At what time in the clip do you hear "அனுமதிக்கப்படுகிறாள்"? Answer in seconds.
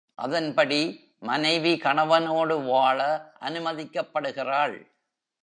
3.41-4.75